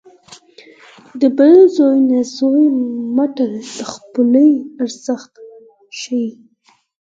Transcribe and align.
د 1.19 1.21
بل 1.37 1.53
زوی 1.77 1.99
نه 2.09 2.19
زوی 2.37 2.65
متل 3.15 3.51
د 3.77 3.79
خپلوۍ 3.93 4.51
ارزښت 4.81 5.33
ښيي 5.99 6.27